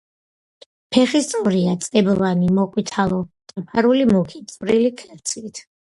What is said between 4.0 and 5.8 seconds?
მუქი წვრილი ქერცლით.